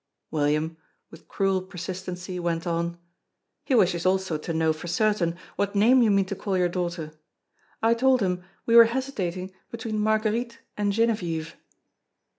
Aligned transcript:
William, 0.31 0.77
with 1.11 1.27
cruel 1.27 1.61
persistency, 1.61 2.39
went 2.39 2.65
on: 2.65 2.97
"He 3.65 3.75
wishes 3.75 4.03
also 4.03 4.35
to 4.35 4.51
know 4.51 4.73
for 4.73 4.87
certain 4.87 5.35
what 5.57 5.75
name 5.75 6.01
you 6.01 6.09
mean 6.09 6.25
to 6.25 6.35
call 6.35 6.57
your 6.57 6.69
daughter. 6.69 7.11
I 7.83 7.93
told 7.93 8.19
him 8.23 8.43
we 8.65 8.75
were 8.75 8.85
hesitating 8.85 9.51
between 9.69 9.99
Marguerite 9.99 10.57
and 10.75 10.91
Genevieve." 10.91 11.55